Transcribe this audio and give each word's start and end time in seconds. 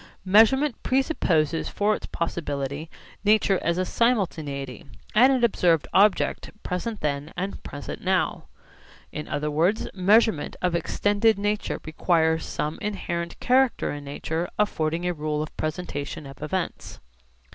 Measurement 0.25 0.81
presupposes 0.81 1.69
for 1.69 1.95
its 1.95 2.07
possibility 2.07 2.89
nature 3.23 3.59
as 3.61 3.77
a 3.77 3.85
simultaneity, 3.85 4.83
and 5.13 5.31
an 5.31 5.43
observed 5.43 5.87
object 5.93 6.49
present 6.63 7.01
then 7.01 7.31
and 7.37 7.61
present 7.61 8.01
now. 8.03 8.45
In 9.11 9.27
other 9.27 9.51
words, 9.51 9.87
measurement 9.93 10.55
of 10.59 10.73
extended 10.73 11.37
nature 11.37 11.79
requires 11.85 12.43
some 12.47 12.79
inherent 12.81 13.39
character 13.39 13.91
in 13.91 14.03
nature 14.03 14.49
affording 14.57 15.05
a 15.05 15.13
rule 15.13 15.43
of 15.43 15.55
presentation 15.55 16.25
of 16.25 16.41
events. 16.41 16.99